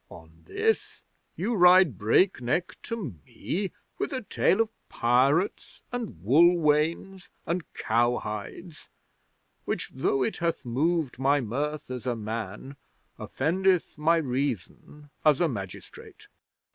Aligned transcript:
'"On 0.09 0.45
this 0.47 1.03
you 1.35 1.53
ride 1.53 1.99
breakneck 1.99 2.81
to 2.81 3.13
me 3.23 3.71
with 3.99 4.11
a 4.11 4.23
tale 4.23 4.59
of 4.59 4.69
pirates, 4.89 5.83
and 5.91 6.23
wool 6.23 6.57
wains, 6.59 7.29
and 7.45 7.71
cow 7.75 8.17
hides, 8.17 8.89
which, 9.65 9.91
though 9.93 10.23
it 10.23 10.37
hath 10.37 10.65
moved 10.65 11.19
my 11.19 11.39
mirth 11.39 11.91
as 11.91 12.07
a 12.07 12.15
man, 12.15 12.77
offendeth 13.19 13.95
my 13.99 14.15
reason 14.17 15.11
as 15.23 15.39
a 15.39 15.47
magistrate. 15.47 16.27